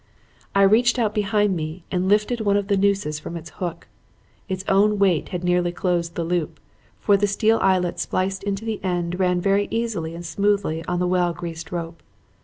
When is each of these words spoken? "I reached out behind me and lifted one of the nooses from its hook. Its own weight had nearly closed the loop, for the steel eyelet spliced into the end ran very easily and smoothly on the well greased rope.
"I 0.55 0.63
reached 0.63 0.97
out 0.97 1.13
behind 1.13 1.55
me 1.55 1.83
and 1.91 2.09
lifted 2.09 2.41
one 2.41 2.57
of 2.57 2.69
the 2.69 2.75
nooses 2.75 3.19
from 3.19 3.37
its 3.37 3.51
hook. 3.61 3.87
Its 4.49 4.65
own 4.67 4.97
weight 4.97 5.29
had 5.29 5.43
nearly 5.43 5.71
closed 5.71 6.15
the 6.15 6.23
loop, 6.23 6.59
for 6.99 7.17
the 7.17 7.27
steel 7.27 7.59
eyelet 7.61 7.99
spliced 7.99 8.41
into 8.41 8.65
the 8.65 8.83
end 8.83 9.19
ran 9.19 9.39
very 9.39 9.67
easily 9.69 10.15
and 10.15 10.25
smoothly 10.25 10.83
on 10.85 10.97
the 10.97 11.05
well 11.07 11.33
greased 11.33 11.71
rope. 11.71 12.01